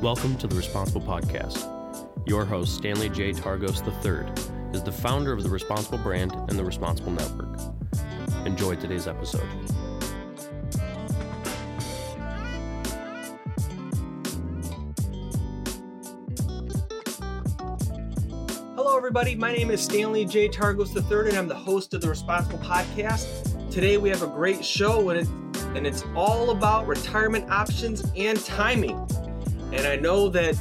[0.00, 1.68] Welcome to the Responsible Podcast.
[2.24, 3.32] Your host, Stanley J.
[3.32, 4.30] Targos III,
[4.72, 7.58] is the founder of the Responsible brand and the Responsible Network.
[8.46, 9.42] Enjoy today's episode.
[18.76, 19.34] Hello, everybody.
[19.34, 20.48] My name is Stanley J.
[20.48, 23.68] Targos III, and I'm the host of the Responsible Podcast.
[23.72, 25.28] Today, we have a great show, and,
[25.84, 28.96] it's all about retirement options and timing.
[29.72, 30.56] And I know that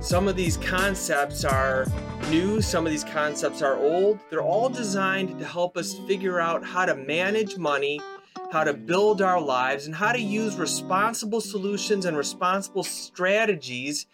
[0.00, 1.86] some of these concepts are
[2.30, 4.18] new, some of these concepts are old.
[4.28, 8.00] They're all designed to help us figure out how to manage money,
[8.50, 14.06] how to build our lives, and how to use responsible solutions and responsible strategies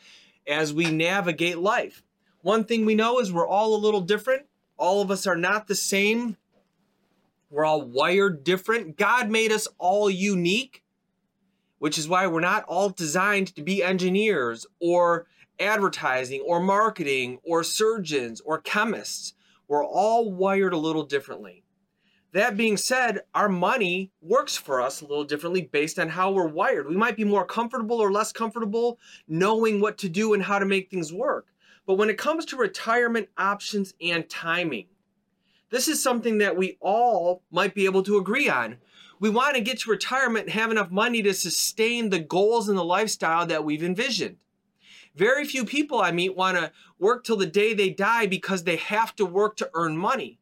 [0.47, 2.03] as we navigate life.
[2.43, 4.47] One thing we know is we're all a little different.
[4.77, 6.37] All of us are not the same.
[7.51, 8.97] We're all wired different.
[8.97, 10.82] God made us all unique
[11.83, 15.27] which is why we're not all designed to be engineers or
[15.59, 19.35] advertising or marketing or surgeons or chemists.
[19.67, 21.65] We're all wired a little differently.
[22.35, 26.47] That being said, our money works for us a little differently based on how we're
[26.47, 26.89] wired.
[26.89, 30.65] We might be more comfortable or less comfortable knowing what to do and how to
[30.65, 31.49] make things work.
[31.85, 34.87] But when it comes to retirement options and timing,
[35.71, 38.77] this is something that we all might be able to agree on
[39.23, 42.77] we want to get to retirement and have enough money to sustain the goals and
[42.77, 44.39] the lifestyle that we've envisioned.
[45.15, 48.75] Very few people I meet want to work till the day they die because they
[48.75, 50.41] have to work to earn money.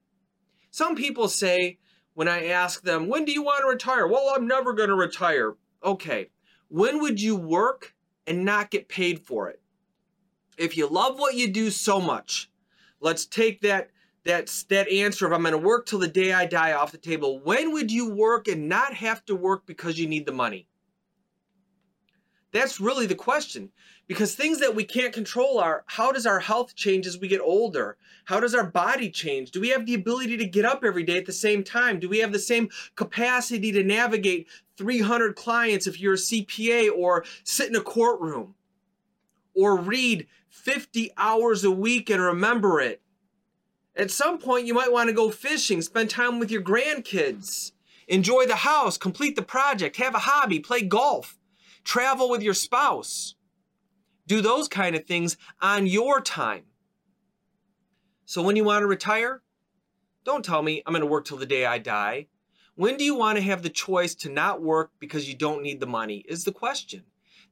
[0.70, 1.76] Some people say,
[2.14, 4.08] when I ask them, when do you want to retire?
[4.08, 5.56] Well, I'm never going to retire.
[5.84, 6.30] Okay,
[6.68, 7.94] when would you work
[8.26, 9.60] and not get paid for it?
[10.56, 12.50] If you love what you do so much,
[12.98, 13.90] let's take that
[14.24, 16.98] that's that answer of I'm going to work till the day I die off the
[16.98, 17.40] table.
[17.40, 20.66] When would you work and not have to work because you need the money?
[22.52, 23.70] That's really the question.
[24.08, 27.40] Because things that we can't control are how does our health change as we get
[27.40, 27.96] older?
[28.24, 29.52] How does our body change?
[29.52, 32.00] Do we have the ability to get up every day at the same time?
[32.00, 37.24] Do we have the same capacity to navigate 300 clients if you're a CPA or
[37.44, 38.56] sit in a courtroom?
[39.54, 43.00] Or read 50 hours a week and remember it?
[43.96, 47.72] At some point, you might want to go fishing, spend time with your grandkids,
[48.06, 51.38] enjoy the house, complete the project, have a hobby, play golf,
[51.84, 53.34] travel with your spouse.
[54.26, 56.64] Do those kind of things on your time.
[58.26, 59.42] So when you want to retire,
[60.24, 62.28] don't tell me I'm going to work till the day I die.
[62.76, 65.80] When do you want to have the choice to not work because you don't need
[65.80, 66.24] the money?
[66.28, 67.02] Is the question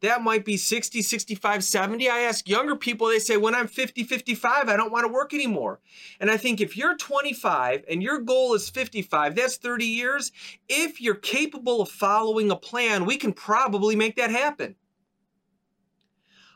[0.01, 2.09] that might be 60, 65, 70.
[2.09, 5.35] I ask younger people, they say, when I'm 50, 55, I don't want to work
[5.35, 5.81] anymore.
[6.21, 10.31] And I think if you're 25 and your goal is 55, that's 30 years.
[10.69, 14.77] If you're capable of following a plan, we can probably make that happen.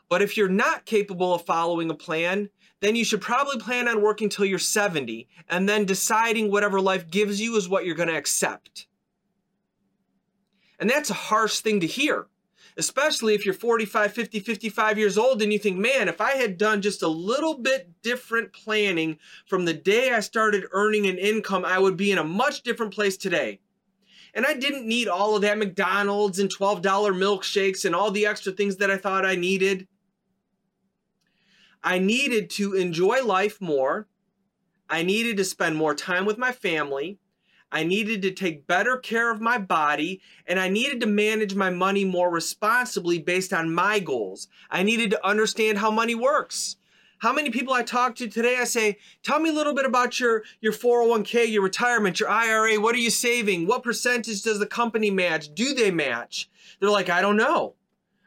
[0.07, 2.49] But if you're not capable of following a plan,
[2.79, 7.09] then you should probably plan on working till you're 70 and then deciding whatever life
[7.09, 8.87] gives you is what you're going to accept.
[10.79, 12.27] And that's a harsh thing to hear
[12.77, 16.57] especially if you're 45, 50, 55 years old and you think, man, if I had
[16.57, 21.65] done just a little bit different planning from the day I started earning an income,
[21.65, 23.59] I would be in a much different place today.
[24.33, 28.51] And I didn't need all of that McDonald's and $12 milkshakes and all the extra
[28.51, 29.87] things that I thought I needed.
[31.83, 34.07] I needed to enjoy life more.
[34.89, 37.19] I needed to spend more time with my family.
[37.73, 41.71] I needed to take better care of my body, and I needed to manage my
[41.71, 44.47] money more responsibly based on my goals.
[44.69, 46.75] I needed to understand how money works.
[47.17, 50.19] How many people I talk to today, I say, tell me a little bit about
[50.19, 52.79] your, your 401k, your retirement, your IRA.
[52.79, 53.65] What are you saving?
[53.65, 55.51] What percentage does the company match?
[55.55, 56.51] Do they match?
[56.79, 57.73] They're like, I don't know.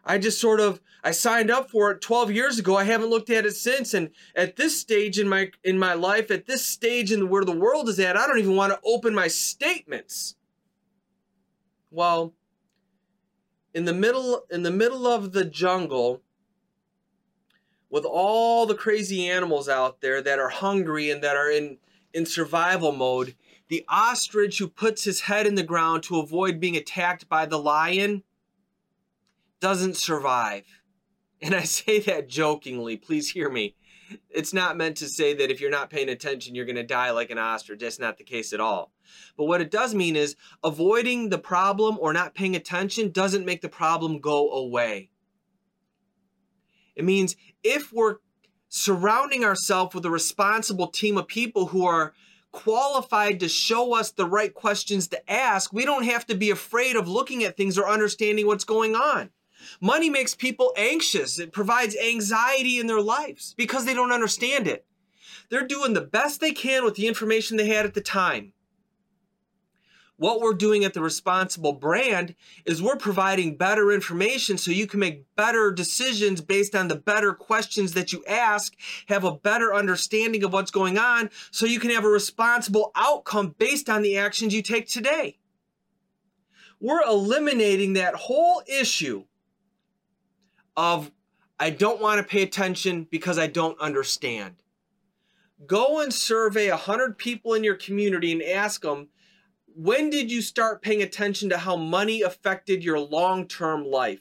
[0.06, 2.76] I just sort of I signed up for it 12 years ago.
[2.76, 3.92] I haven't looked at it since.
[3.92, 7.52] And at this stage in my in my life, at this stage in where the
[7.52, 10.36] world is at, I don't even want to open my statements.
[11.90, 12.34] Well,
[13.74, 16.22] in the middle in the middle of the jungle,
[17.90, 21.78] with all the crazy animals out there that are hungry and that are in
[22.14, 23.34] in survival mode,
[23.68, 27.58] the ostrich who puts his head in the ground to avoid being attacked by the
[27.58, 28.22] lion
[29.60, 30.64] doesn't survive.
[31.42, 33.74] And I say that jokingly, please hear me.
[34.30, 37.10] It's not meant to say that if you're not paying attention, you're going to die
[37.10, 37.80] like an ostrich.
[37.80, 38.92] That's not the case at all.
[39.36, 43.62] But what it does mean is avoiding the problem or not paying attention doesn't make
[43.62, 45.10] the problem go away.
[46.94, 48.16] It means if we're
[48.68, 52.14] surrounding ourselves with a responsible team of people who are
[52.52, 56.96] qualified to show us the right questions to ask, we don't have to be afraid
[56.96, 59.30] of looking at things or understanding what's going on.
[59.80, 61.38] Money makes people anxious.
[61.38, 64.84] It provides anxiety in their lives because they don't understand it.
[65.48, 68.52] They're doing the best they can with the information they had at the time.
[70.18, 72.34] What we're doing at the responsible brand
[72.64, 77.34] is we're providing better information so you can make better decisions based on the better
[77.34, 78.74] questions that you ask,
[79.08, 83.54] have a better understanding of what's going on, so you can have a responsible outcome
[83.58, 85.38] based on the actions you take today.
[86.80, 89.24] We're eliminating that whole issue
[90.76, 91.10] of
[91.58, 94.56] I don't want to pay attention because I don't understand.
[95.66, 99.08] Go and survey 100 people in your community and ask them
[99.78, 104.20] when did you start paying attention to how money affected your long term life?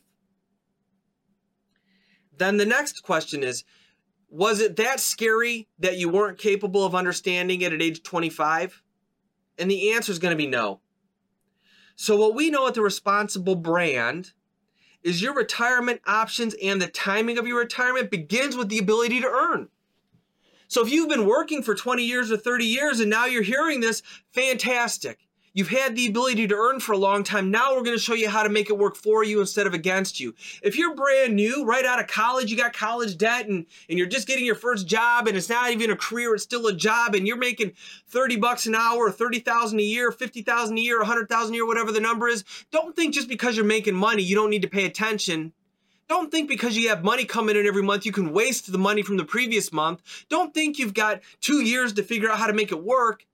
[2.37, 3.63] Then the next question is
[4.29, 8.81] Was it that scary that you weren't capable of understanding it at age 25?
[9.57, 10.81] And the answer is going to be no.
[11.95, 14.33] So, what we know at the responsible brand
[15.05, 19.27] is your retirement options and the timing of your retirement begins with the ability to
[19.27, 19.69] earn.
[20.67, 23.79] So, if you've been working for 20 years or 30 years and now you're hearing
[23.79, 24.01] this,
[24.33, 25.19] fantastic.
[25.55, 27.49] You've had the ability to earn for a long time.
[27.49, 29.73] Now we're going to show you how to make it work for you instead of
[29.73, 30.35] against you.
[30.61, 34.05] If you're brand new, right out of college, you got college debt and, and you're
[34.05, 37.15] just getting your first job and it's not even a career, it's still a job
[37.15, 37.71] and you're making
[38.09, 42.01] 30 bucks an hour, 30,000 a year, 50,000 a year, 100,000 a year, whatever the
[42.01, 42.43] number is.
[42.71, 45.53] Don't think just because you're making money, you don't need to pay attention.
[46.09, 49.03] Don't think because you have money coming in every month, you can waste the money
[49.03, 50.01] from the previous month.
[50.27, 53.25] Don't think you've got two years to figure out how to make it work.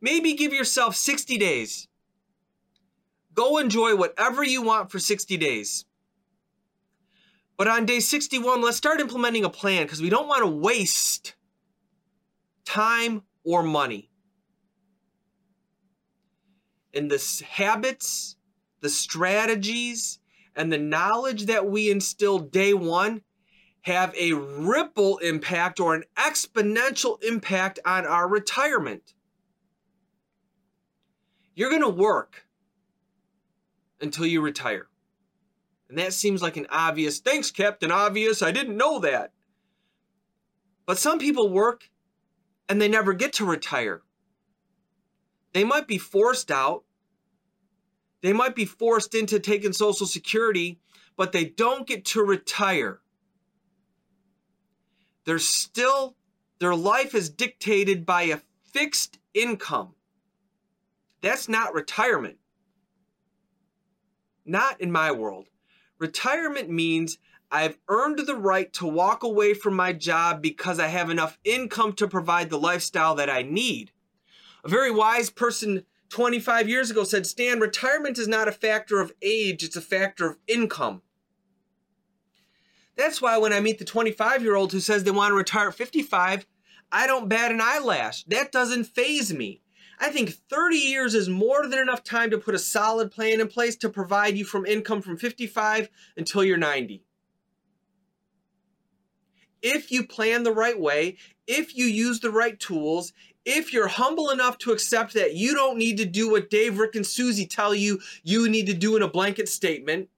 [0.00, 1.88] Maybe give yourself 60 days.
[3.34, 5.84] Go enjoy whatever you want for 60 days.
[7.56, 11.34] But on day 61, let's start implementing a plan because we don't want to waste
[12.64, 14.10] time or money.
[16.94, 18.36] And the habits,
[18.80, 20.18] the strategies,
[20.54, 23.22] and the knowledge that we instill day one
[23.82, 29.14] have a ripple impact or an exponential impact on our retirement.
[31.56, 32.46] You're going to work
[34.00, 34.86] until you retire.
[35.88, 38.42] And that seems like an obvious, thanks, Captain Obvious.
[38.42, 39.32] I didn't know that.
[40.84, 41.88] But some people work
[42.68, 44.02] and they never get to retire.
[45.54, 46.84] They might be forced out.
[48.20, 50.78] They might be forced into taking Social Security,
[51.16, 53.00] but they don't get to retire.
[55.24, 56.16] They're still,
[56.58, 58.40] their life is dictated by a
[58.72, 59.95] fixed income.
[61.22, 62.38] That's not retirement.
[64.44, 65.46] Not in my world.
[65.98, 67.18] Retirement means
[67.50, 71.92] I've earned the right to walk away from my job because I have enough income
[71.94, 73.92] to provide the lifestyle that I need.
[74.64, 79.12] A very wise person 25 years ago said, Stan, retirement is not a factor of
[79.22, 81.02] age, it's a factor of income.
[82.96, 85.68] That's why when I meet the 25 year old who says they want to retire
[85.68, 86.46] at 55,
[86.90, 88.24] I don't bat an eyelash.
[88.24, 89.62] That doesn't phase me.
[89.98, 93.48] I think 30 years is more than enough time to put a solid plan in
[93.48, 97.02] place to provide you from income from 55 until you're 90.
[99.62, 101.16] If you plan the right way,
[101.46, 103.12] if you use the right tools,
[103.44, 106.94] if you're humble enough to accept that you don't need to do what Dave, Rick,
[106.94, 110.08] and Susie tell you you need to do in a blanket statement,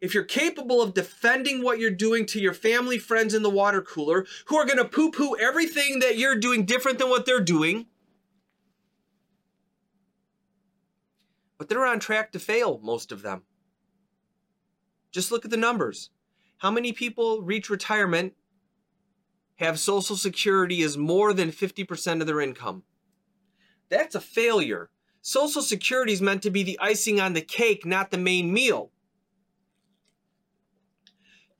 [0.00, 3.82] if you're capable of defending what you're doing to your family, friends in the water
[3.82, 7.38] cooler who are going to poo poo everything that you're doing different than what they're
[7.38, 7.86] doing,
[11.62, 13.44] but they're on track to fail, most of them.
[15.12, 16.10] Just look at the numbers.
[16.58, 18.32] How many people reach retirement
[19.58, 22.82] have Social Security as more than 50% of their income?
[23.90, 24.90] That's a failure.
[25.20, 28.90] Social Security is meant to be the icing on the cake, not the main meal.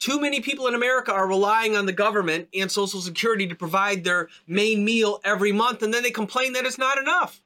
[0.01, 4.03] Too many people in America are relying on the government and Social Security to provide
[4.03, 7.41] their main meal every month, and then they complain that it's not enough.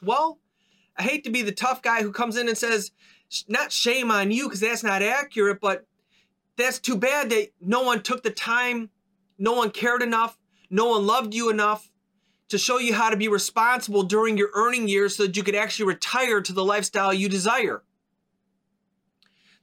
[0.00, 0.38] Well,
[0.98, 2.90] I hate to be the tough guy who comes in and says,
[3.46, 5.86] not shame on you because that's not accurate, but
[6.56, 8.90] that's too bad that no one took the time,
[9.38, 10.38] no one cared enough,
[10.70, 11.90] no one loved you enough
[12.48, 15.54] to show you how to be responsible during your earning years so that you could
[15.54, 17.82] actually retire to the lifestyle you desire.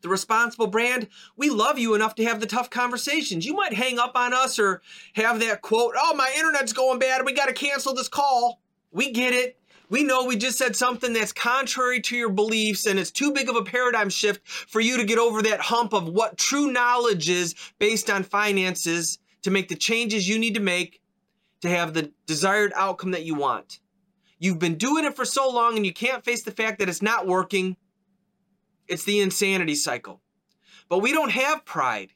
[0.01, 3.45] The responsible brand, we love you enough to have the tough conversations.
[3.45, 7.25] You might hang up on us or have that quote, oh, my internet's going bad,
[7.25, 8.61] we got to cancel this call.
[8.91, 9.59] We get it.
[9.89, 13.49] We know we just said something that's contrary to your beliefs and it's too big
[13.49, 17.29] of a paradigm shift for you to get over that hump of what true knowledge
[17.29, 21.01] is based on finances to make the changes you need to make
[21.61, 23.79] to have the desired outcome that you want.
[24.39, 27.01] You've been doing it for so long and you can't face the fact that it's
[27.01, 27.77] not working.
[28.87, 30.21] It's the insanity cycle.
[30.89, 32.13] but we don't have pride.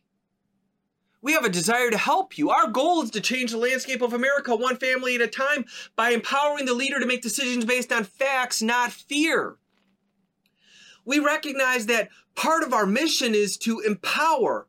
[1.22, 2.50] We have a desire to help you.
[2.50, 6.12] Our goal is to change the landscape of America one family at a time by
[6.12, 9.58] empowering the leader to make decisions based on facts, not fear.
[11.04, 14.68] We recognize that part of our mission is to empower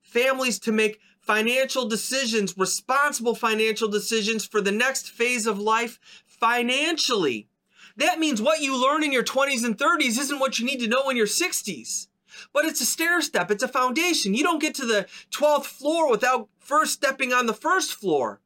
[0.00, 7.48] families to make financial decisions, responsible financial decisions for the next phase of life financially.
[7.96, 10.88] That means what you learn in your 20s and 30s isn't what you need to
[10.88, 12.06] know in your 60s.
[12.52, 14.34] But it's a stair step, it's a foundation.
[14.34, 18.40] You don't get to the 12th floor without first stepping on the first floor.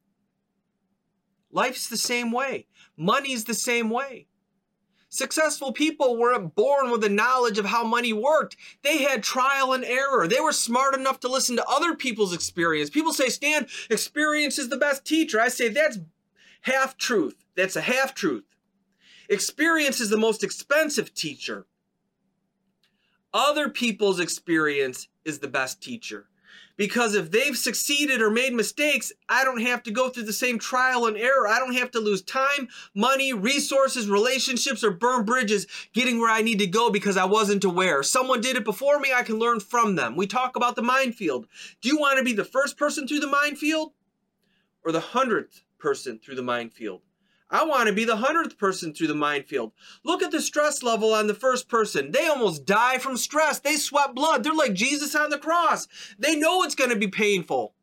[1.53, 2.67] Life's the same way,
[2.97, 4.27] money's the same way.
[5.13, 8.57] Successful people weren't born with the knowledge of how money worked.
[8.83, 10.29] They had trial and error.
[10.29, 12.91] They were smart enough to listen to other people's experience.
[12.91, 15.41] People say, Stan, experience is the best teacher.
[15.41, 15.99] I say, that's
[16.61, 17.45] half truth.
[17.57, 18.45] That's a half truth.
[19.29, 21.67] Experience is the most expensive teacher.
[23.33, 26.27] Other people's experience is the best teacher.
[26.77, 30.59] Because if they've succeeded or made mistakes, I don't have to go through the same
[30.59, 31.47] trial and error.
[31.47, 36.41] I don't have to lose time, money, resources, relationships, or burn bridges getting where I
[36.41, 38.03] need to go because I wasn't aware.
[38.03, 40.17] Someone did it before me, I can learn from them.
[40.17, 41.47] We talk about the minefield.
[41.83, 43.93] Do you want to be the first person through the minefield
[44.83, 47.03] or the hundredth person through the minefield?
[47.51, 49.73] I want to be the hundredth person through the minefield.
[50.05, 52.13] Look at the stress level on the first person.
[52.13, 53.59] They almost die from stress.
[53.59, 54.45] They sweat blood.
[54.45, 55.89] They're like Jesus on the cross.
[56.19, 57.75] They know it's going to be painful.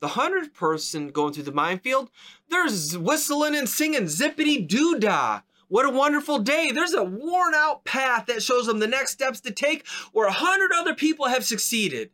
[0.00, 2.10] The hundredth person going through the minefield,
[2.50, 5.40] there's whistling and singing zippity doo dah.
[5.68, 6.70] What a wonderful day.
[6.70, 10.32] There's a worn out path that shows them the next steps to take where a
[10.32, 12.10] hundred other people have succeeded.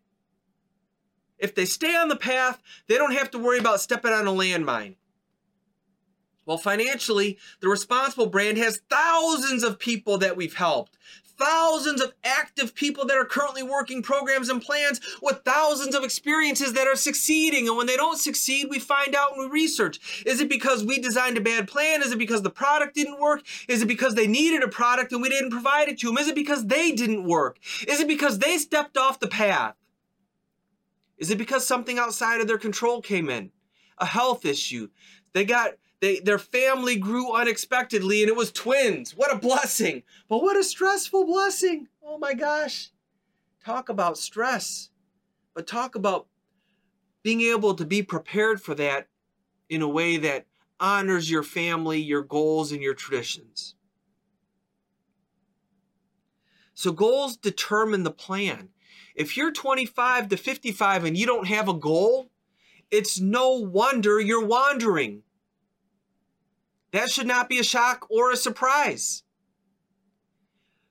[1.43, 4.31] If they stay on the path, they don't have to worry about stepping on a
[4.31, 4.95] landmine.
[6.47, 10.97] Well, financially, the Responsible brand has thousands of people that we've helped.
[11.37, 16.75] Thousands of active people that are currently working programs and plans with thousands of experiences
[16.75, 17.67] that are succeeding.
[17.67, 20.23] And when they don't succeed, we find out and we research.
[20.25, 22.03] Is it because we designed a bad plan?
[22.03, 23.43] Is it because the product didn't work?
[23.67, 26.19] Is it because they needed a product and we didn't provide it to them?
[26.19, 27.59] Is it because they didn't work?
[27.89, 29.75] Is it because they stepped off the path?
[31.23, 33.53] Is it because something outside of their control came in?
[33.99, 34.89] A health issue.
[35.35, 39.17] They got they their family grew unexpectedly and it was twins.
[39.17, 40.03] What a blessing.
[40.29, 41.87] But what a stressful blessing.
[42.05, 42.91] Oh my gosh.
[43.65, 44.91] Talk about stress.
[45.55, 46.27] But talk about
[47.23, 49.07] being able to be prepared for that
[49.69, 50.47] in a way that
[50.81, 53.77] honors your family, your goals, and your traditions.
[56.75, 58.71] So, goals determine the plan.
[59.15, 62.31] If you're 25 to 55 and you don't have a goal,
[62.91, 65.23] it's no wonder you're wandering.
[66.93, 69.23] That should not be a shock or a surprise.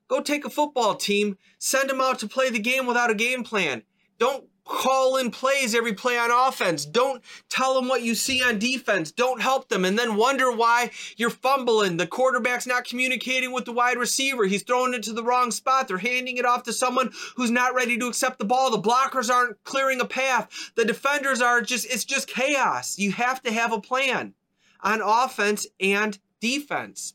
[0.08, 3.44] Go take a football team, send them out to play the game without a game
[3.44, 3.84] plan.
[4.18, 6.86] Don't call in plays every play on offense.
[6.86, 9.12] Don't tell them what you see on defense.
[9.12, 11.98] Don't help them and then wonder why you're fumbling.
[11.98, 14.46] The quarterback's not communicating with the wide receiver.
[14.46, 15.88] He's throwing it to the wrong spot.
[15.88, 18.72] They're handing it off to someone who's not ready to accept the ball.
[18.72, 20.72] The blockers aren't clearing a path.
[20.76, 22.98] The defenders are just, it's just chaos.
[22.98, 24.34] You have to have a plan
[24.82, 27.14] on offense and defense.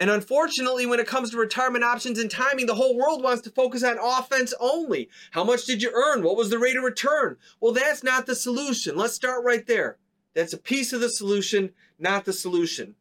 [0.00, 3.50] And unfortunately, when it comes to retirement options and timing, the whole world wants to
[3.50, 5.10] focus on offense only.
[5.32, 6.22] How much did you earn?
[6.22, 7.36] What was the rate of return?
[7.60, 8.96] Well, that's not the solution.
[8.96, 9.98] Let's start right there.
[10.34, 12.94] That's a piece of the solution, not the solution.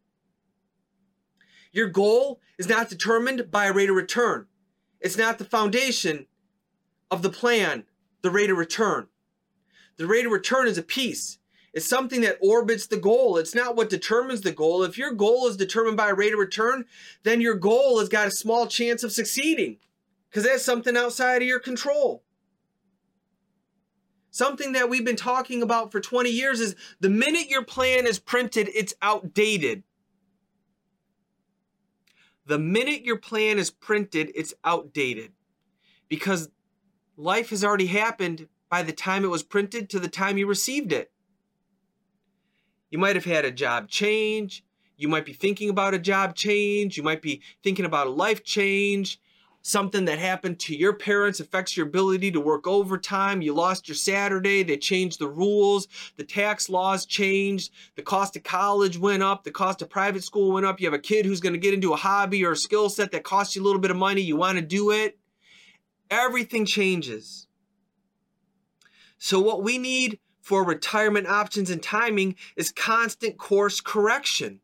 [1.72, 4.48] Your goal is not determined by a rate of return.
[5.00, 6.25] It's not the foundation
[7.10, 7.86] of the plan,
[8.24, 9.08] the rate of return.
[9.96, 11.38] The rate of return is a piece.
[11.74, 13.38] It's something that orbits the goal.
[13.38, 14.84] It's not what determines the goal.
[14.84, 16.86] If your goal is determined by a rate of return,
[17.24, 19.78] then your goal has got a small chance of succeeding
[20.30, 22.24] because that's something outside of your control.
[24.32, 28.20] Something that we've been talking about for 20 years is the minute your plan is
[28.20, 29.84] printed, it's outdated.
[32.46, 35.34] The minute your plan is printed, it's outdated
[36.08, 36.50] because
[37.16, 40.92] life has already happened by the time it was printed to the time you received
[40.92, 41.12] it.
[42.89, 44.63] You might have had a job change.
[44.98, 46.98] You might be thinking about a job change.
[46.98, 49.19] You might be thinking about a life change.
[49.62, 53.41] Something that happened to your parents affects your ability to work overtime.
[53.41, 54.63] You lost your Saturday.
[54.63, 55.88] They changed the rules.
[56.15, 57.72] The tax laws changed.
[57.96, 59.43] The cost of college went up.
[59.43, 60.79] The cost of private school went up.
[60.79, 63.12] You have a kid who's going to get into a hobby or a skill set
[63.12, 64.22] that costs you a little bit of money.
[64.22, 65.17] You want to do it.
[66.10, 67.48] Everything changes.
[69.17, 70.19] So, what we need
[70.50, 74.60] for retirement options and timing is constant course correction.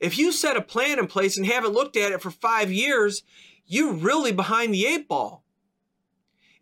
[0.00, 3.22] If you set a plan in place and haven't looked at it for five years,
[3.66, 5.44] you're really behind the eight ball.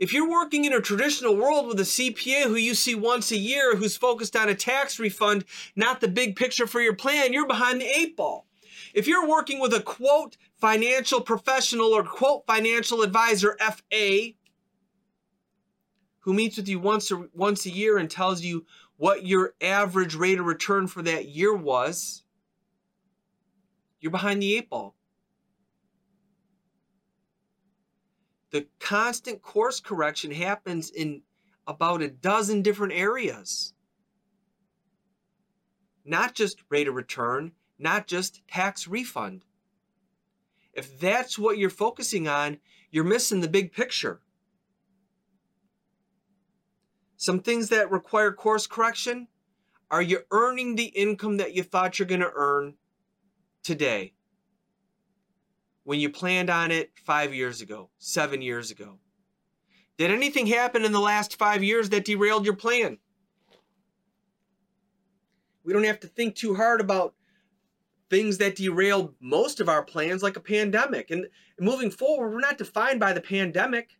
[0.00, 3.38] If you're working in a traditional world with a CPA who you see once a
[3.38, 5.44] year who's focused on a tax refund,
[5.76, 8.48] not the big picture for your plan, you're behind the eight ball.
[8.94, 14.32] If you're working with a quote financial professional or quote financial advisor FA
[16.24, 18.64] who meets with you once once a year and tells you
[18.96, 22.22] what your average rate of return for that year was,
[24.00, 24.94] you're behind the eight ball.
[28.52, 31.22] The constant course correction happens in
[31.66, 33.74] about a dozen different areas.
[36.06, 39.44] Not just rate of return, not just tax refund.
[40.72, 44.20] If that's what you're focusing on, you're missing the big picture.
[47.24, 49.28] Some things that require course correction
[49.90, 52.74] are you earning the income that you thought you're going to earn
[53.62, 54.14] today?
[55.84, 58.98] when you planned on it five years ago, seven years ago?
[59.96, 62.98] Did anything happen in the last five years that derailed your plan?
[65.62, 67.14] We don't have to think too hard about
[68.10, 71.10] things that derailed most of our plans, like a pandemic.
[71.10, 71.26] And
[71.60, 73.90] moving forward, we're not defined by the pandemic.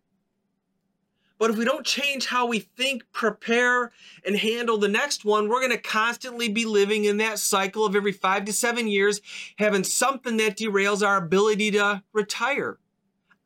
[1.38, 3.90] But if we don't change how we think, prepare,
[4.24, 7.96] and handle the next one, we're going to constantly be living in that cycle of
[7.96, 9.20] every five to seven years,
[9.58, 12.78] having something that derails our ability to retire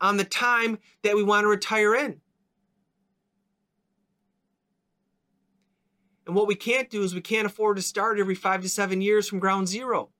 [0.00, 2.21] on the time that we want to retire in.
[6.26, 9.00] And what we can't do is we can't afford to start every five to seven
[9.00, 10.11] years from ground zero.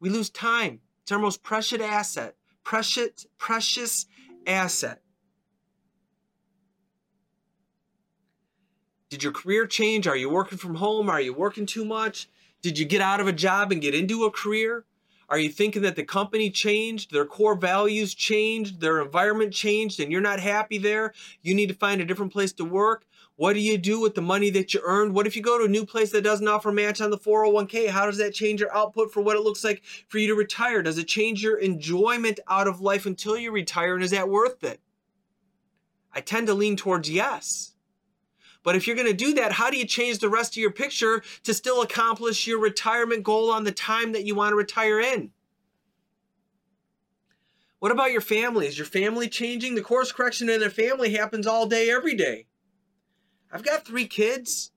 [0.00, 0.80] We lose time.
[1.02, 2.34] It's our most precious asset.
[2.64, 4.06] Precious, precious
[4.44, 5.02] asset.
[9.08, 10.06] Did your career change?
[10.06, 11.08] Are you working from home?
[11.08, 12.28] Are you working too much?
[12.60, 14.84] Did you get out of a job and get into a career?
[15.28, 20.10] Are you thinking that the company changed, their core values changed, their environment changed, and
[20.10, 21.12] you're not happy there?
[21.42, 23.04] You need to find a different place to work.
[23.36, 25.14] What do you do with the money that you earned?
[25.14, 27.88] What if you go to a new place that doesn't offer match on the 401k?
[27.88, 30.82] How does that change your output for what it looks like for you to retire?
[30.82, 33.94] Does it change your enjoyment out of life until you retire?
[33.94, 34.80] And is that worth it?
[36.12, 37.75] I tend to lean towards yes.
[38.66, 40.72] But if you're going to do that, how do you change the rest of your
[40.72, 44.98] picture to still accomplish your retirement goal on the time that you want to retire
[44.98, 45.30] in?
[47.78, 48.66] What about your family?
[48.66, 49.76] Is your family changing?
[49.76, 52.46] The course correction in their family happens all day, every day.
[53.52, 54.72] I've got three kids.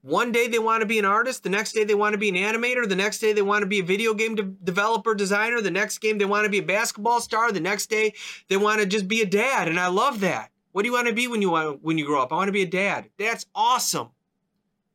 [0.00, 2.30] One day they want to be an artist, the next day they want to be
[2.30, 5.60] an animator, the next day they want to be a video game de- developer, designer,
[5.60, 8.14] the next game they want to be a basketball star, the next day
[8.48, 10.52] they want to just be a dad, and I love that.
[10.78, 12.32] What do you want to be when you want when you grow up?
[12.32, 13.10] I want to be a dad.
[13.18, 14.10] That's awesome.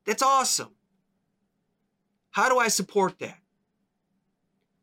[0.06, 0.70] That's awesome.
[2.32, 3.38] How do I support that?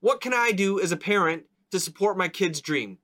[0.01, 2.99] What can I do as a parent to support my kid's dream?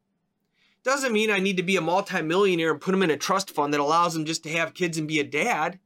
[0.84, 3.72] Doesn't mean I need to be a multimillionaire and put them in a trust fund
[3.72, 5.78] that allows them just to have kids and be a dad.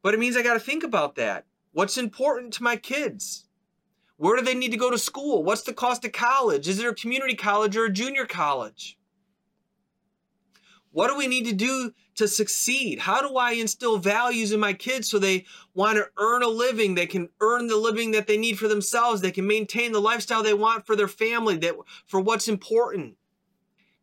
[0.00, 1.44] But it means I got to think about that.
[1.72, 3.44] What's important to my kids?
[4.16, 5.44] Where do they need to go to school?
[5.44, 6.66] What's the cost of college?
[6.68, 8.98] Is it a community college or a junior college?
[10.98, 12.98] What do we need to do to succeed?
[12.98, 16.96] How do I instill values in my kids so they want to earn a living?
[16.96, 19.20] They can earn the living that they need for themselves.
[19.20, 21.76] They can maintain the lifestyle they want for their family, that
[22.08, 23.14] for what's important.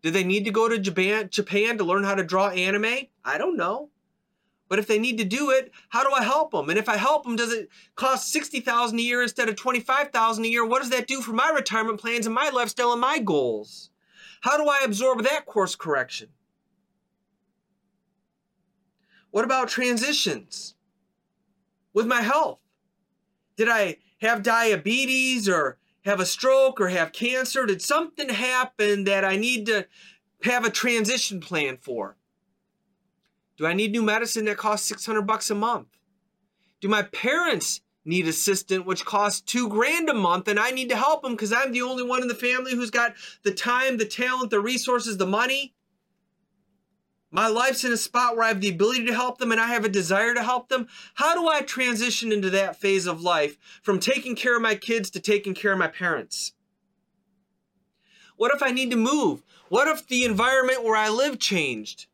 [0.03, 3.09] Do they need to go to Japan, Japan to learn how to draw anime?
[3.25, 3.89] I don't know.
[4.69, 6.69] But if they need to do it, how do I help them?
[6.69, 10.47] And if I help them, does it cost 60,000 a year instead of 25,000 a
[10.47, 10.65] year?
[10.65, 13.89] What does that do for my retirement plans and my lifestyle and my goals?
[14.39, 16.29] How do I absorb that course correction?
[19.35, 20.75] What about transitions
[21.93, 22.59] with my health?
[23.57, 27.65] Did I have diabetes or have a stroke or have cancer?
[27.65, 29.87] Did something happen that I need to
[30.43, 32.15] have a transition plan for?
[33.57, 35.89] Do I need new medicine that costs 600 bucks a month?
[36.79, 40.95] Do my parents need assistant which costs 2 grand a month and I need to
[40.95, 44.05] help them because I'm the only one in the family who's got the time, the
[44.05, 45.73] talent, the resources, the money?
[47.35, 49.67] My life's in a spot where I have the ability to help them and I
[49.67, 50.87] have a desire to help them.
[51.15, 55.09] How do I transition into that phase of life from taking care of my kids
[55.09, 56.53] to taking care of my parents?
[58.37, 59.43] What if I need to move?
[59.67, 62.05] What if the environment where I live changed?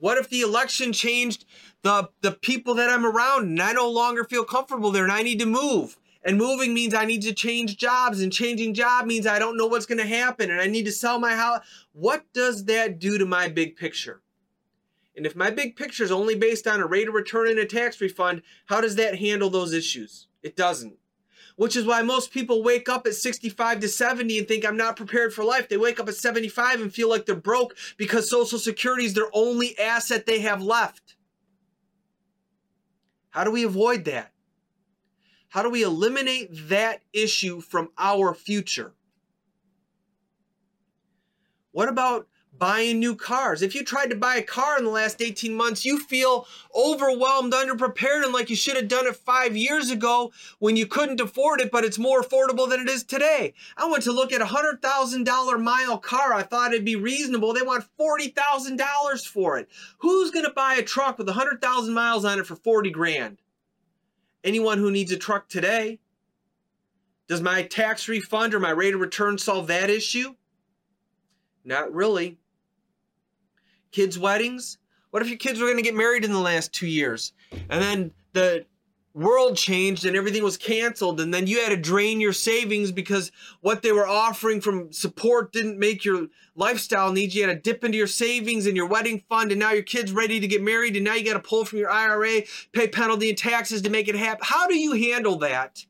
[0.00, 1.44] What if the election changed
[1.82, 5.22] the, the people that I'm around and I no longer feel comfortable there and I
[5.22, 6.00] need to move?
[6.24, 9.66] And moving means I need to change jobs, and changing job means I don't know
[9.66, 11.60] what's going to happen and I need to sell my house.
[11.92, 14.20] What does that do to my big picture?
[15.16, 17.66] And if my big picture is only based on a rate of return and a
[17.66, 20.26] tax refund, how does that handle those issues?
[20.42, 20.96] It doesn't.
[21.56, 24.96] which is why most people wake up at 65 to 70 and think I'm not
[24.96, 25.68] prepared for life.
[25.68, 29.28] They wake up at 75 and feel like they're broke because Social Security is their
[29.32, 31.16] only asset they have left.
[33.30, 34.32] How do we avoid that?
[35.48, 38.94] How do we eliminate that issue from our future?
[41.72, 43.62] What about buying new cars.
[43.62, 47.52] If you tried to buy a car in the last 18 months, you feel overwhelmed,
[47.52, 51.60] underprepared, and like you should have done it five years ago when you couldn't afford
[51.60, 53.54] it, but it's more affordable than it is today.
[53.76, 56.34] I went to look at a $100,000 mile car.
[56.34, 57.52] I thought it'd be reasonable.
[57.52, 59.68] They want $40,000 for it.
[59.98, 63.38] Who's going to buy a truck with 100,000 miles on it for 40 grand?
[64.44, 66.00] Anyone who needs a truck today?
[67.28, 70.34] Does my tax refund or my rate of return solve that issue?
[71.64, 72.38] Not really
[73.92, 74.78] kids' weddings?
[75.10, 77.32] What if your kids were going to get married in the last two years?
[77.52, 78.64] And then the
[79.14, 83.30] world changed and everything was canceled and then you had to drain your savings because
[83.60, 87.34] what they were offering from support didn't make your lifestyle needs.
[87.34, 90.12] You had to dip into your savings and your wedding fund and now your kids
[90.12, 93.28] ready to get married and now you got to pull from your IRA pay penalty
[93.28, 95.84] and taxes to make it happen how do you handle that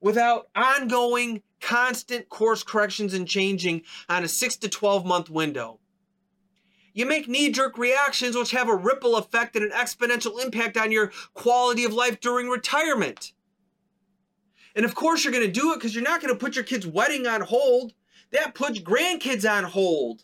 [0.00, 5.79] without ongoing constant course corrections and changing on a 6 to 12 month window
[7.00, 10.92] you make knee jerk reactions which have a ripple effect and an exponential impact on
[10.92, 13.32] your quality of life during retirement.
[14.76, 16.64] And of course, you're going to do it because you're not going to put your
[16.64, 17.94] kid's wedding on hold.
[18.30, 20.22] That puts grandkids on hold.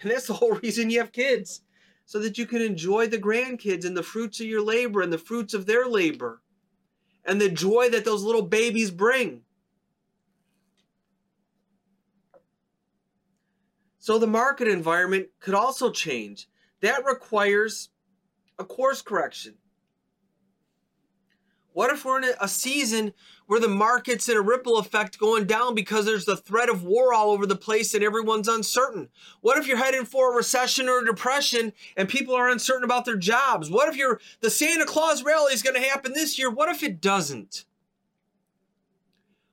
[0.00, 1.62] And that's the whole reason you have kids,
[2.06, 5.18] so that you can enjoy the grandkids and the fruits of your labor and the
[5.18, 6.40] fruits of their labor
[7.24, 9.42] and the joy that those little babies bring.
[14.08, 16.48] So the market environment could also change.
[16.80, 17.90] That requires
[18.58, 19.56] a course correction.
[21.74, 23.12] What if we're in a season
[23.48, 27.12] where the market's in a ripple effect going down because there's the threat of war
[27.12, 29.10] all over the place and everyone's uncertain?
[29.42, 33.04] What if you're heading for a recession or a depression and people are uncertain about
[33.04, 33.70] their jobs?
[33.70, 36.50] What if you're the Santa Claus rally is going to happen this year?
[36.50, 37.66] What if it doesn't?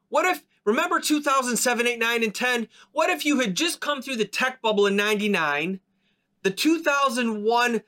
[0.08, 2.68] What if Remember 2007, 8, 9, and 10?
[2.92, 5.80] What if you had just come through the tech bubble in 99,
[6.42, 7.82] the 2001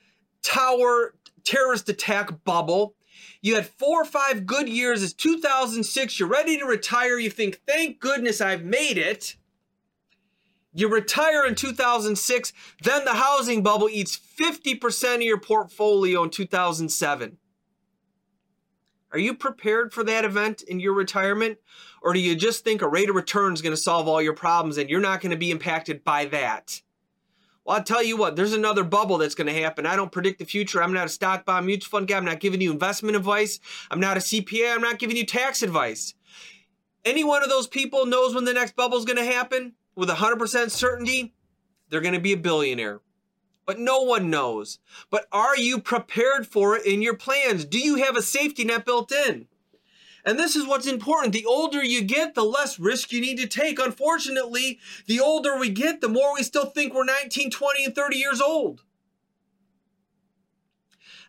[0.44, 2.94] tower terrorist attack bubble?
[3.42, 5.04] You had four or five good years.
[5.04, 6.20] It's 2006.
[6.20, 7.18] You're ready to retire.
[7.18, 9.36] You think, thank goodness I've made it.
[10.74, 12.54] You retire in 2006.
[12.84, 17.38] Then the housing bubble eats 50% of your portfolio in 2007.
[19.12, 21.58] Are you prepared for that event in your retirement?
[22.02, 24.34] Or do you just think a rate of return is going to solve all your
[24.34, 26.82] problems and you're not going to be impacted by that?
[27.66, 29.86] Well, I'll tell you what, there's another bubble that's going to happen.
[29.86, 30.82] I don't predict the future.
[30.82, 32.18] I'm not a stock bond mutual fund guy.
[32.18, 33.60] I'm not giving you investment advice.
[33.92, 34.74] I'm not a CPA.
[34.74, 36.14] I'm not giving you tax advice.
[37.04, 40.10] Any one of those people knows when the next bubble is going to happen with
[40.10, 41.34] 100% certainty.
[41.90, 43.02] They're going to be a billionaire
[43.68, 44.80] but no one knows.
[45.12, 47.66] But are you prepared for it in your plans?
[47.66, 49.48] Do you have a safety net built in?
[50.28, 51.32] And this is what's important.
[51.32, 53.80] The older you get, the less risk you need to take.
[53.80, 58.18] Unfortunately, the older we get, the more we still think we're 19, 20, and 30
[58.18, 58.84] years old.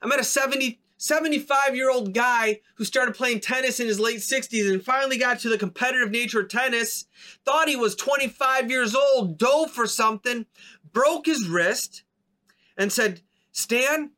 [0.02, 4.18] I met a 70, 75 year old guy who started playing tennis in his late
[4.18, 7.04] 60s and finally got to the competitive nature of tennis,
[7.44, 10.44] thought he was 25 years old, dove for something,
[10.92, 12.02] broke his wrist,
[12.76, 13.20] and said,
[13.52, 14.11] Stan,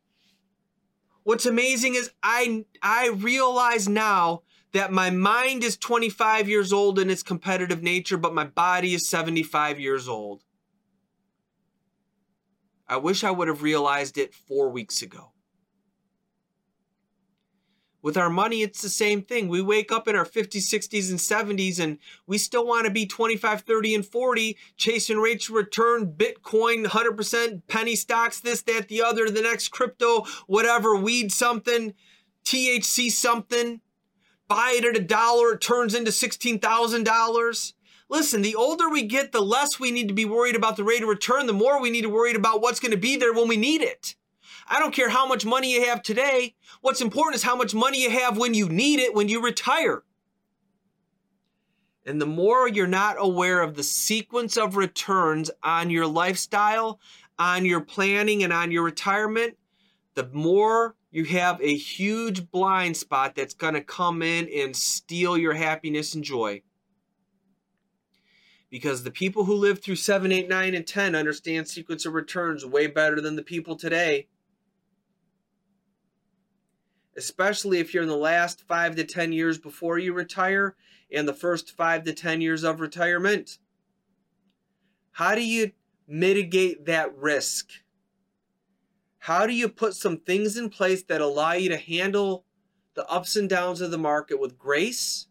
[1.22, 4.40] what's amazing is I I realize now
[4.72, 9.08] that my mind is 25 years old in its competitive nature, but my body is
[9.08, 10.44] 75 years old.
[12.88, 15.32] I wish I would have realized it four weeks ago.
[18.02, 19.48] With our money, it's the same thing.
[19.48, 23.06] We wake up in our 50s, 60s, and 70s, and we still want to be
[23.06, 29.02] 25, 30, and 40, chasing rates of return, Bitcoin, 100%, penny stocks, this, that, the
[29.02, 31.92] other, the next crypto, whatever, weed something,
[32.44, 33.82] THC something.
[34.50, 37.72] Buy it at a dollar, it turns into $16,000.
[38.08, 41.04] Listen, the older we get, the less we need to be worried about the rate
[41.04, 43.46] of return, the more we need to worry about what's going to be there when
[43.46, 44.16] we need it.
[44.66, 46.56] I don't care how much money you have today.
[46.80, 50.02] What's important is how much money you have when you need it when you retire.
[52.04, 56.98] And the more you're not aware of the sequence of returns on your lifestyle,
[57.38, 59.56] on your planning, and on your retirement,
[60.14, 65.36] the more you have a huge blind spot that's going to come in and steal
[65.36, 66.62] your happiness and joy.
[68.70, 72.64] Because the people who lived through 7, 8, 9, and 10 understand sequence of returns
[72.64, 74.28] way better than the people today
[77.16, 80.74] especially if you're in the last five to 10 years before you retire
[81.12, 83.58] and the first five to 10 years of retirement.
[85.12, 85.72] How do you
[86.06, 87.68] mitigate that risk?
[89.20, 92.46] How do you put some things in place that allow you to handle
[92.94, 95.26] the ups and downs of the market with grace,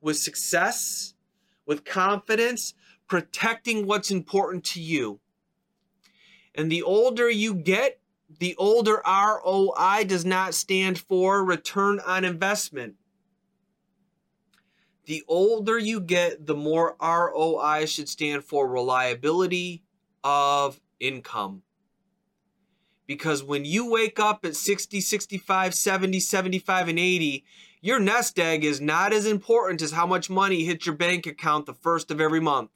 [0.00, 1.14] with success,
[1.66, 2.74] with confidence,
[3.08, 5.18] protecting what's important to you?
[6.54, 7.98] And the older you get,
[8.38, 12.94] the older ROI does not stand for return on investment.
[15.06, 19.82] The older you get, the more ROI should stand for reliability
[20.22, 21.62] of income.
[23.06, 27.44] Because when you wake up at 60, 65, 70, 75, and 80,
[27.80, 31.66] your nest egg is not as important as how much money hits your bank account
[31.66, 32.70] the first of every month.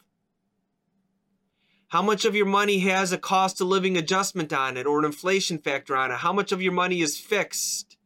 [1.89, 5.05] How much of your money has a cost of living adjustment on it or an
[5.05, 6.19] inflation factor on it?
[6.19, 7.97] How much of your money is fixed?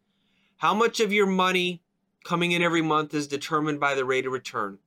[0.58, 1.82] How much of your money
[2.22, 4.78] coming in every month is determined by the rate of return?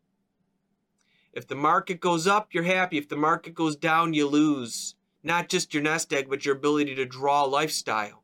[1.33, 2.99] If the market goes up, you're happy.
[2.99, 4.93] If the market goes down, you lose.
[5.23, 8.23] Not just your nest egg, but your ability to draw lifestyle.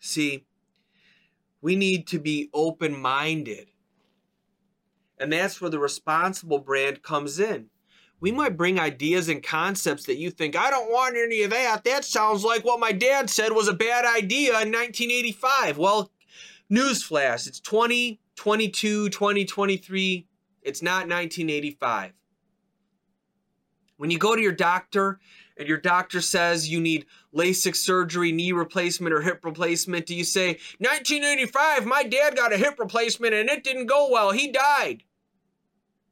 [0.00, 0.46] See,
[1.60, 3.70] we need to be open minded.
[5.18, 7.70] And that's where the responsible brand comes in
[8.20, 11.84] we might bring ideas and concepts that you think, I don't want any of that.
[11.84, 15.78] That sounds like what my dad said was a bad idea in 1985.
[15.78, 16.10] Well,
[16.70, 20.26] newsflash, it's 2022, 2023.
[20.62, 22.12] It's not 1985.
[23.96, 25.18] When you go to your doctor
[25.56, 30.24] and your doctor says you need LASIK surgery, knee replacement, or hip replacement, do you
[30.24, 34.32] say, 1985, my dad got a hip replacement and it didn't go well.
[34.32, 35.02] He died?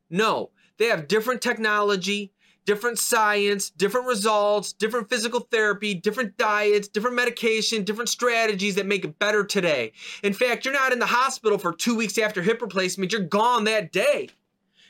[0.08, 0.50] No.
[0.78, 2.32] They have different technology,
[2.64, 9.04] different science, different results, different physical therapy, different diets, different medication, different strategies that make
[9.04, 9.92] it better today.
[10.22, 13.64] In fact, you're not in the hospital for two weeks after hip replacement, you're gone
[13.64, 14.30] that day.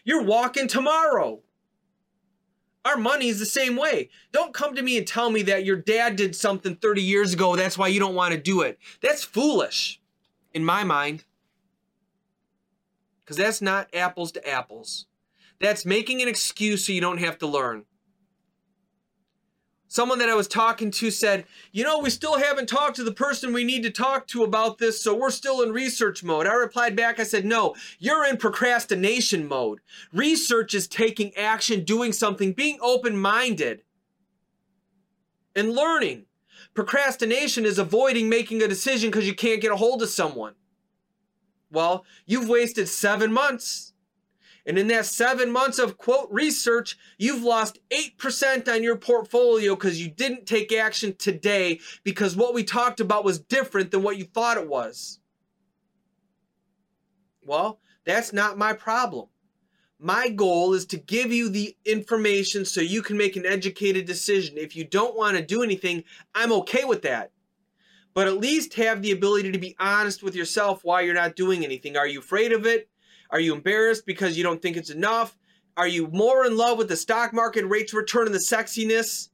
[0.05, 1.41] You're walking tomorrow.
[2.85, 4.11] Our money is the same way.
[4.33, 7.57] Don't come to me and tell me that your dad did something 30 years ago,
[7.57, 8.79] that's why you don't want to do it.
[9.01, 10.01] That's foolish,
[10.53, 11.25] in my mind.
[13.25, 15.07] Because that's not apples to apples.
[15.61, 17.85] That's making an excuse so you don't have to learn.
[19.95, 23.13] Someone that I was talking to said, You know, we still haven't talked to the
[23.13, 26.49] person we need to talk to about this, so we're still in research mode.
[26.49, 29.79] I replied back, I said, No, you're in procrastination mode.
[30.13, 33.83] Research is taking action, doing something, being open minded,
[35.55, 36.25] and learning.
[36.75, 40.55] Procrastination is avoiding making a decision because you can't get a hold of someone.
[41.71, 43.94] Well, you've wasted seven months
[44.67, 50.01] and in that seven months of quote research, you've lost 8% on your portfolio because
[50.01, 54.25] you didn't take action today because what we talked about was different than what you
[54.25, 55.21] thought it was.
[57.47, 59.27] Well, that's not my problem.
[59.99, 64.57] My goal is to give you the information so you can make an educated decision.
[64.57, 67.31] If you don't want to do anything, I'm okay with that.
[68.15, 71.65] But at least have the ability to be honest with yourself why you're not doing
[71.65, 71.97] anything.
[71.97, 72.89] Are you afraid of it?
[73.31, 75.37] Are you embarrassed because you don't think it's enough?
[75.77, 79.29] Are you more in love with the stock market rates return and the sexiness?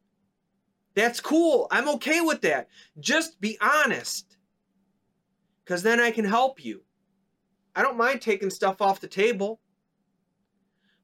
[0.94, 1.66] That's cool.
[1.70, 2.68] I'm okay with that.
[2.98, 4.36] Just be honest.
[5.64, 6.82] Because then I can help you.
[7.76, 9.60] I don't mind taking stuff off the table.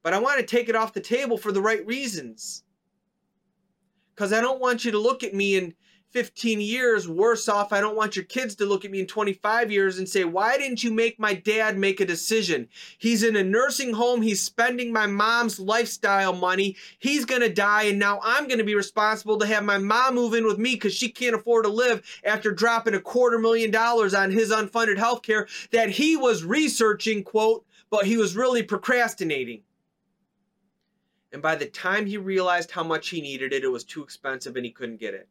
[0.02, 2.64] But I want to take it off the table for the right reasons.
[4.14, 5.74] Because I don't want you to look at me and
[6.10, 7.72] 15 years worse off.
[7.72, 10.56] I don't want your kids to look at me in 25 years and say, Why
[10.56, 12.68] didn't you make my dad make a decision?
[12.98, 14.22] He's in a nursing home.
[14.22, 16.76] He's spending my mom's lifestyle money.
[16.98, 17.84] He's going to die.
[17.84, 20.74] And now I'm going to be responsible to have my mom move in with me
[20.74, 24.98] because she can't afford to live after dropping a quarter million dollars on his unfunded
[24.98, 29.62] health care that he was researching, quote, but he was really procrastinating.
[31.32, 34.56] And by the time he realized how much he needed it, it was too expensive
[34.56, 35.28] and he couldn't get it.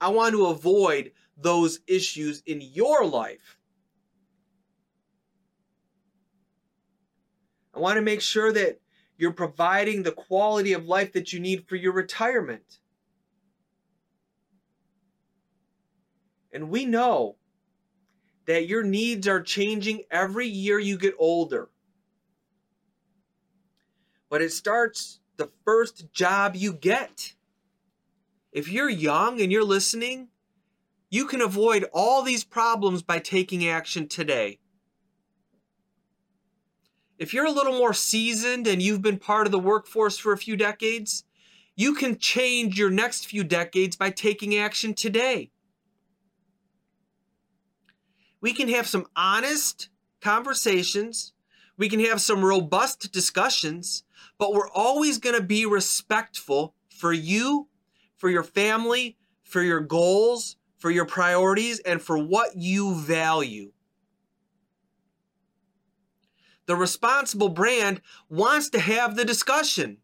[0.00, 3.58] I want to avoid those issues in your life.
[7.74, 8.80] I want to make sure that
[9.18, 12.78] you're providing the quality of life that you need for your retirement.
[16.52, 17.36] And we know
[18.46, 21.68] that your needs are changing every year you get older.
[24.30, 27.34] But it starts the first job you get.
[28.56, 30.28] If you're young and you're listening,
[31.10, 34.60] you can avoid all these problems by taking action today.
[37.18, 40.38] If you're a little more seasoned and you've been part of the workforce for a
[40.38, 41.24] few decades,
[41.74, 45.50] you can change your next few decades by taking action today.
[48.40, 49.90] We can have some honest
[50.22, 51.34] conversations.
[51.76, 54.04] We can have some robust discussions,
[54.38, 57.68] but we're always going to be respectful for you,
[58.16, 63.72] for your family, for your goals, for your priorities, and for what you value.
[66.66, 69.98] The responsible brand wants to have the discussion.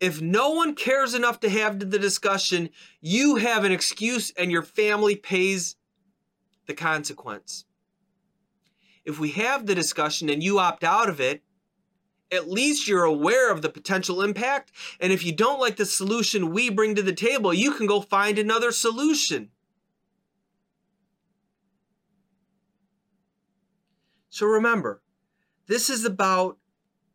[0.00, 4.62] If no one cares enough to have the discussion, you have an excuse and your
[4.62, 5.74] family pays
[6.66, 7.64] the consequence.
[9.04, 11.42] If we have the discussion and you opt out of it,
[12.30, 14.72] at least you're aware of the potential impact.
[15.00, 18.00] And if you don't like the solution we bring to the table, you can go
[18.00, 19.50] find another solution.
[24.30, 25.02] So remember,
[25.66, 26.58] this is about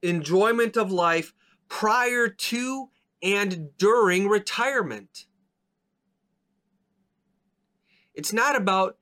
[0.02, 1.34] enjoyment of life
[1.70, 2.90] prior to
[3.22, 5.26] and during retirement.
[8.14, 8.98] It's not about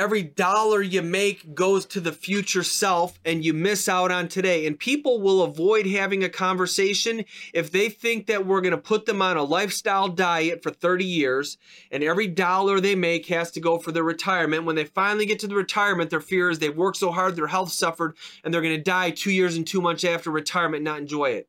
[0.00, 4.66] every dollar you make goes to the future self and you miss out on today.
[4.66, 9.04] And people will avoid having a conversation if they think that we're going to put
[9.04, 11.58] them on a lifestyle diet for 30 years
[11.90, 14.64] and every dollar they make has to go for their retirement.
[14.64, 17.48] When they finally get to the retirement, their fear is they've worked so hard, their
[17.48, 20.98] health suffered, and they're going to die two years and two months after retirement not
[20.98, 21.46] enjoy it.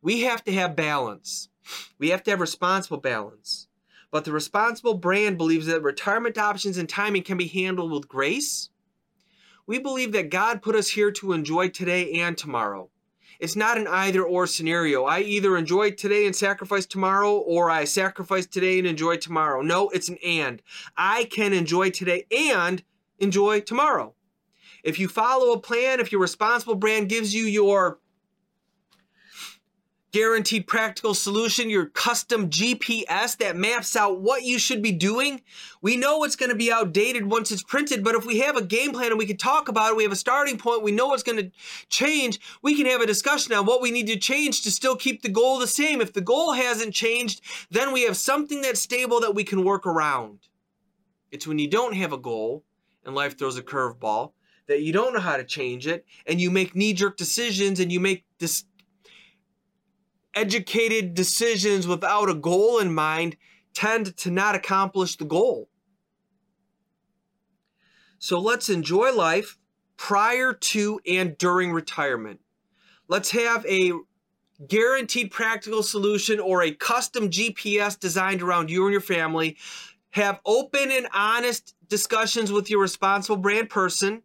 [0.00, 1.48] We have to have balance.
[1.98, 3.63] We have to have responsible balance.
[4.14, 8.68] But the responsible brand believes that retirement options and timing can be handled with grace.
[9.66, 12.90] We believe that God put us here to enjoy today and tomorrow.
[13.40, 15.02] It's not an either or scenario.
[15.02, 19.62] I either enjoy today and sacrifice tomorrow, or I sacrifice today and enjoy tomorrow.
[19.62, 20.62] No, it's an and.
[20.96, 22.84] I can enjoy today and
[23.18, 24.14] enjoy tomorrow.
[24.84, 27.98] If you follow a plan, if your responsible brand gives you your
[30.14, 35.42] guaranteed practical solution, your custom GPS that maps out what you should be doing.
[35.82, 38.62] We know it's going to be outdated once it's printed, but if we have a
[38.62, 41.08] game plan and we can talk about it, we have a starting point, we know
[41.08, 41.50] what's going to
[41.88, 45.22] change, we can have a discussion on what we need to change to still keep
[45.22, 46.00] the goal the same.
[46.00, 47.40] If the goal hasn't changed,
[47.72, 50.46] then we have something that's stable that we can work around.
[51.32, 52.62] It's when you don't have a goal
[53.04, 54.30] and life throws a curveball
[54.68, 57.90] that you don't know how to change it and you make knee jerk decisions and
[57.90, 58.64] you make this
[60.34, 63.36] educated decisions without a goal in mind
[63.74, 65.68] tend to not accomplish the goal.
[68.18, 69.58] So let's enjoy life
[69.96, 72.40] prior to and during retirement.
[73.08, 73.92] Let's have a
[74.66, 79.56] guaranteed practical solution or a custom GPS designed around you and your family.
[80.10, 84.22] Have open and honest discussions with your responsible brand person.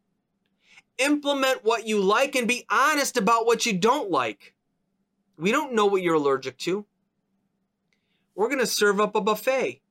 [0.98, 4.54] Implement what you like and be honest about what you don't like.
[5.40, 6.86] We don't know what you're allergic to.
[8.36, 9.82] We're going to serve up a buffet.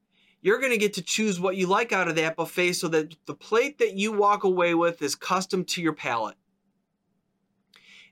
[0.43, 3.17] You're going to get to choose what you like out of that buffet so that
[3.27, 6.37] the plate that you walk away with is custom to your palate.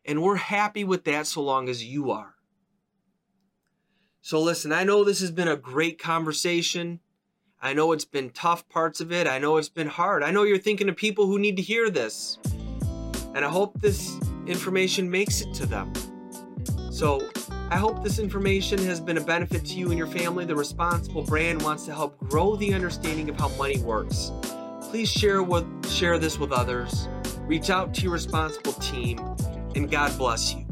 [0.04, 2.34] And we're happy with that so long as you are.
[4.22, 7.00] So, listen, I know this has been a great conversation.
[7.60, 9.26] I know it's been tough parts of it.
[9.26, 10.22] I know it's been hard.
[10.22, 12.38] I know you're thinking of people who need to hear this.
[13.34, 15.92] And I hope this information makes it to them.
[16.96, 17.28] So
[17.68, 20.46] I hope this information has been a benefit to you and your family.
[20.46, 24.32] The Responsible Brand wants to help grow the understanding of how money works.
[24.80, 27.06] Please share with share this with others.
[27.40, 29.18] Reach out to your responsible team,
[29.74, 30.65] and God bless you.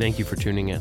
[0.00, 0.80] Thank you for tuning in.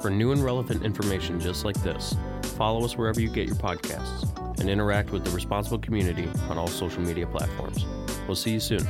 [0.00, 2.16] For new and relevant information just like this,
[2.56, 6.66] follow us wherever you get your podcasts and interact with the responsible community on all
[6.66, 7.84] social media platforms.
[8.26, 8.80] We'll see you soon.